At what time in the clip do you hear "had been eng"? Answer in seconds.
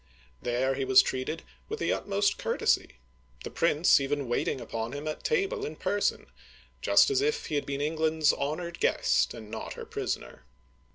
7.53-7.97